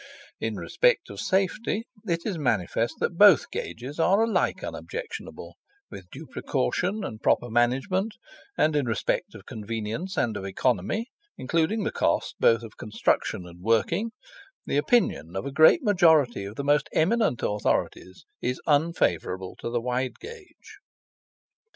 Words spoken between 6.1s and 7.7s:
precaution and proper